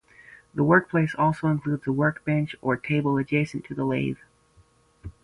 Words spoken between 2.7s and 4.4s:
a table adjacent to the lathe.